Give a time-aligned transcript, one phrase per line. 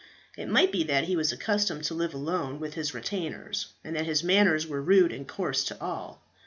[0.35, 4.07] It might be that he was accustomed to live alone with his retainers, and that
[4.07, 6.23] his manners were rude and coarse to all.